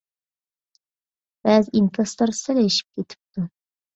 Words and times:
بەزى 1.47 1.71
ئىنكاسلار 1.79 2.33
سەل 2.39 2.61
ئېشىپ 2.65 3.01
كېتىپتۇ. 3.01 3.45